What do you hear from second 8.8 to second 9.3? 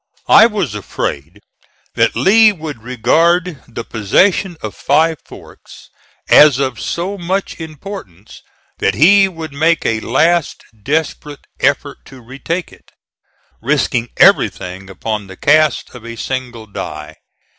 he